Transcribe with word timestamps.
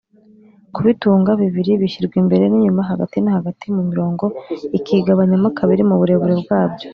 kubitunga 0.75 1.31
bibiri 1.41 1.71
bishyirwa 1.81 2.15
imbere 2.21 2.43
n’inyuma 2.47 2.81
hagati 2.89 3.17
na 3.21 3.31
hagati 3.37 3.65
mu 3.75 3.81
murongo 3.89 4.23
ikigabanyamo 4.77 5.47
kabiri 5.57 5.81
mu 5.89 5.95
burebure 5.99 6.35
bwabyo 6.43 6.87